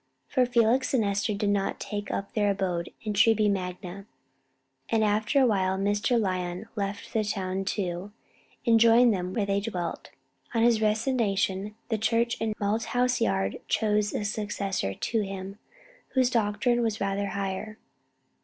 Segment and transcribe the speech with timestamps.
[0.27, 4.07] For Felix and Esther did not take up their abode in Treby Magna;
[4.89, 6.19] and after a while Mr.
[6.19, 8.11] Lyon left the town too,
[8.65, 10.09] and joined them where they dwelt.
[10.55, 15.59] On his resignation the church in Malthouse Yard chose a successor to him
[16.15, 17.77] whose doctrine was rather higher.